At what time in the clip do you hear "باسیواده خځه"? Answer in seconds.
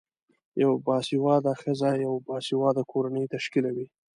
0.87-1.89